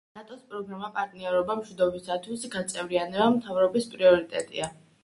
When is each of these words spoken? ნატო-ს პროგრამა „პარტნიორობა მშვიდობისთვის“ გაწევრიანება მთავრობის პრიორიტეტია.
ნატო-ს 0.17 0.45
პროგრამა 0.53 0.87
„პარტნიორობა 0.95 1.57
მშვიდობისთვის“ 1.59 2.49
გაწევრიანება 2.59 3.31
მთავრობის 3.39 3.91
პრიორიტეტია. 3.95 4.75